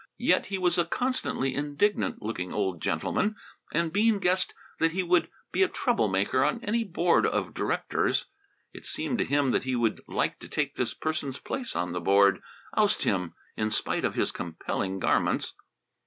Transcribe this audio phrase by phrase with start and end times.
[0.17, 3.35] Yet he was a constantly indignant looking old gentleman,
[3.71, 8.25] and Bean guessed that he would be a trouble maker on any board of directors.
[8.73, 12.01] It seemed to him that he would like to take this person's place on the
[12.01, 12.41] board;
[12.75, 15.53] oust him in spite of his compelling garments.